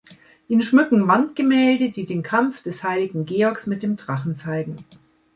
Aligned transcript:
Ihn 0.47 0.63
schmücken 0.63 1.07
Wandgemälde, 1.07 1.91
die 1.91 2.07
den 2.07 2.23
Kampf 2.23 2.63
des 2.63 2.83
Heiligen 2.83 3.27
Georgs 3.27 3.67
mit 3.67 3.83
den 3.83 3.97
Drachen 3.97 4.35
zeigen. 4.35 4.77